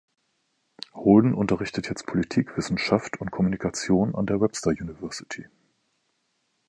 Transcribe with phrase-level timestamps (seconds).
[0.95, 5.45] Holden unterrichtet jetzt Politikwissenschaft und Kommunikation an der Webster University.